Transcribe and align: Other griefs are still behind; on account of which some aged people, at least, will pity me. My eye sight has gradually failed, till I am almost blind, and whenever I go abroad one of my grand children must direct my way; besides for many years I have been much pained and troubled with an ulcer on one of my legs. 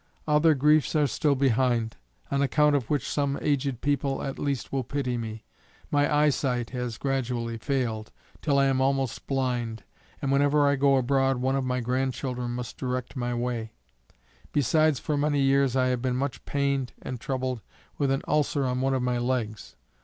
Other 0.27 0.55
griefs 0.55 0.95
are 0.95 1.05
still 1.05 1.35
behind; 1.35 1.95
on 2.31 2.41
account 2.41 2.75
of 2.75 2.89
which 2.89 3.07
some 3.07 3.37
aged 3.39 3.81
people, 3.81 4.23
at 4.23 4.39
least, 4.39 4.71
will 4.73 4.83
pity 4.83 5.15
me. 5.15 5.43
My 5.91 6.11
eye 6.11 6.29
sight 6.29 6.71
has 6.71 6.97
gradually 6.97 7.59
failed, 7.59 8.11
till 8.41 8.57
I 8.57 8.65
am 8.65 8.81
almost 8.81 9.27
blind, 9.27 9.83
and 10.19 10.31
whenever 10.31 10.67
I 10.67 10.75
go 10.75 10.95
abroad 10.97 11.37
one 11.37 11.55
of 11.55 11.63
my 11.63 11.81
grand 11.81 12.15
children 12.15 12.49
must 12.55 12.79
direct 12.79 13.15
my 13.15 13.35
way; 13.35 13.73
besides 14.51 14.97
for 14.99 15.17
many 15.17 15.39
years 15.41 15.75
I 15.75 15.89
have 15.89 16.01
been 16.01 16.15
much 16.15 16.43
pained 16.45 16.93
and 17.03 17.19
troubled 17.19 17.61
with 17.99 18.09
an 18.09 18.23
ulcer 18.27 18.65
on 18.65 18.81
one 18.81 18.95
of 18.95 19.03
my 19.03 19.19
legs. 19.19 19.75